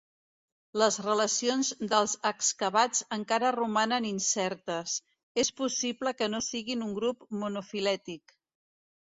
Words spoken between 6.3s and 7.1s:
no siguin un